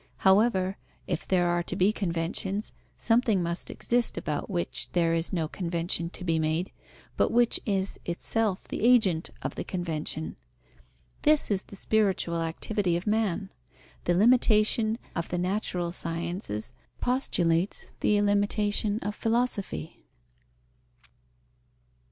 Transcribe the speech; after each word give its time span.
However, 0.17 0.77
if 1.05 1.27
there 1.27 1.45
are 1.47 1.61
to 1.61 1.75
be 1.75 1.93
conventions, 1.93 2.71
something 2.97 3.43
must 3.43 3.69
exist 3.69 4.17
about 4.17 4.49
which 4.49 4.91
there 4.93 5.13
is 5.13 5.31
no 5.31 5.47
convention 5.47 6.09
to 6.09 6.23
be 6.23 6.39
made, 6.39 6.71
but 7.17 7.29
which 7.31 7.59
is 7.67 7.99
itself 8.03 8.67
the 8.67 8.81
agent 8.81 9.29
of 9.43 9.53
the 9.53 9.63
convention. 9.63 10.37
This 11.21 11.51
is 11.51 11.65
the 11.65 11.75
spiritual 11.75 12.41
activity 12.41 12.97
of 12.97 13.05
man. 13.05 13.51
The 14.05 14.15
limitation 14.15 14.97
of 15.15 15.29
the 15.29 15.37
natural 15.37 15.91
sciences 15.91 16.73
postulates 16.99 17.85
the 17.99 18.17
illimitation 18.17 18.97
of 19.03 19.13
philosophy. 19.13 20.01